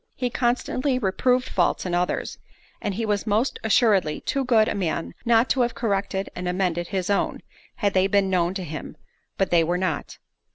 [0.15, 2.39] He constantly reproved faults in others,
[2.81, 6.87] and he was most assuredly too good a man not to have corrected and amended
[6.87, 7.43] his own,
[7.75, 10.17] had they been known to him—but they were not.